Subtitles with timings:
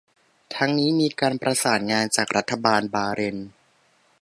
[0.55, 3.37] ทั้งนี้มีการประสานงานจากรัฐบาลบาห์เรน